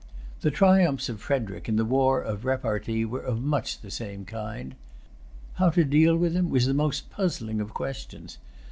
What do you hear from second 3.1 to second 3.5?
of